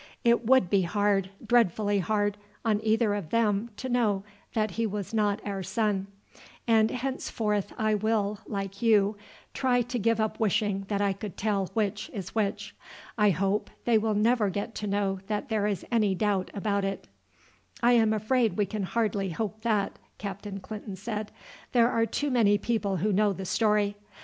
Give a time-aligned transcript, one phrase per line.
[0.23, 4.23] It would be hard, dreadfully hard, on either of them to know
[4.55, 6.07] that he was not our son;
[6.67, 9.15] and henceforth I will, like you,
[9.53, 12.75] try to give up wishing that I could tell which is which.
[13.15, 17.07] I hope they will never get to know that there is any doubt about it."
[17.83, 21.31] "I am afraid we can hardly hope that," Captain Clinton said.
[21.73, 23.95] "There are too many people who know the story.